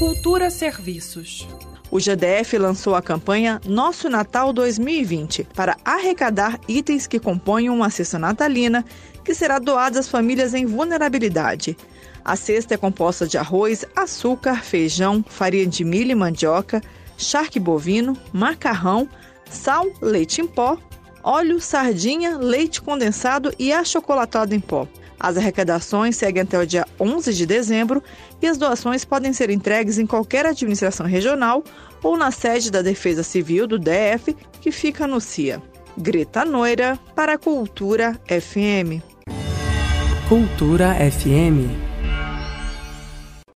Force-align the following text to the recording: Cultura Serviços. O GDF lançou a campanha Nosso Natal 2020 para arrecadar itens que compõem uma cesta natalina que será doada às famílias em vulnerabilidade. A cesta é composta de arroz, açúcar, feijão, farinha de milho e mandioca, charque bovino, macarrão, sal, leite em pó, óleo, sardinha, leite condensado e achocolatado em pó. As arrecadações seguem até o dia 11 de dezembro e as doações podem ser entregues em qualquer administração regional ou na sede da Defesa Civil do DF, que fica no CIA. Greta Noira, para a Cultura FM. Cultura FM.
Cultura 0.00 0.48
Serviços. 0.48 1.46
O 1.90 2.00
GDF 2.00 2.56
lançou 2.56 2.94
a 2.94 3.02
campanha 3.02 3.60
Nosso 3.66 4.08
Natal 4.08 4.50
2020 4.50 5.46
para 5.54 5.76
arrecadar 5.84 6.58
itens 6.66 7.06
que 7.06 7.20
compõem 7.20 7.68
uma 7.68 7.90
cesta 7.90 8.18
natalina 8.18 8.82
que 9.22 9.34
será 9.34 9.58
doada 9.58 10.00
às 10.00 10.08
famílias 10.08 10.54
em 10.54 10.64
vulnerabilidade. 10.64 11.76
A 12.24 12.34
cesta 12.34 12.72
é 12.72 12.78
composta 12.78 13.26
de 13.26 13.36
arroz, 13.36 13.84
açúcar, 13.94 14.64
feijão, 14.64 15.22
farinha 15.28 15.66
de 15.66 15.84
milho 15.84 16.12
e 16.12 16.14
mandioca, 16.14 16.80
charque 17.18 17.60
bovino, 17.60 18.16
macarrão, 18.32 19.06
sal, 19.50 19.84
leite 20.00 20.40
em 20.40 20.46
pó, 20.46 20.78
óleo, 21.22 21.60
sardinha, 21.60 22.36
leite 22.36 22.80
condensado 22.80 23.52
e 23.58 23.72
achocolatado 23.72 24.54
em 24.54 24.60
pó. 24.60 24.86
As 25.18 25.36
arrecadações 25.36 26.16
seguem 26.16 26.42
até 26.42 26.58
o 26.58 26.66
dia 26.66 26.86
11 26.98 27.34
de 27.34 27.44
dezembro 27.44 28.02
e 28.40 28.46
as 28.46 28.56
doações 28.56 29.04
podem 29.04 29.34
ser 29.34 29.50
entregues 29.50 29.98
em 29.98 30.06
qualquer 30.06 30.46
administração 30.46 31.06
regional 31.06 31.62
ou 32.02 32.16
na 32.16 32.30
sede 32.30 32.70
da 32.70 32.80
Defesa 32.80 33.22
Civil 33.22 33.66
do 33.66 33.78
DF, 33.78 34.34
que 34.60 34.72
fica 34.72 35.06
no 35.06 35.20
CIA. 35.20 35.62
Greta 35.98 36.44
Noira, 36.44 36.98
para 37.14 37.34
a 37.34 37.38
Cultura 37.38 38.18
FM. 38.26 39.02
Cultura 40.28 40.94
FM. 40.94 41.89